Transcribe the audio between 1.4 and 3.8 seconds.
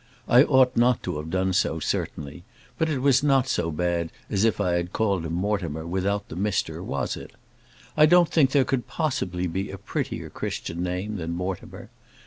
so, certainly; but it was not so